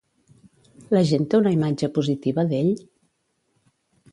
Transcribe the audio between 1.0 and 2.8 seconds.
gent té una imatge positiva d'ell?